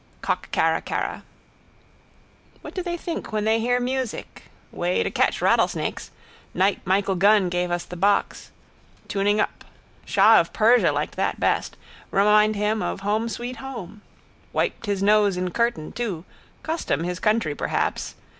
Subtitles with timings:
[0.23, 1.21] Cockcarracarra.
[2.63, 4.45] What do they think when they hear music?
[4.71, 6.09] Way to catch rattlesnakes.
[6.55, 8.49] Night Michael Gunn gave us the box.
[9.07, 9.63] Tuning up.
[10.03, 11.77] Shah of Persia liked that best.
[12.09, 14.01] Remind him of home sweet home.
[14.53, 16.25] Wiped his nose in curtain too.
[16.63, 18.15] Custom his country perhaps.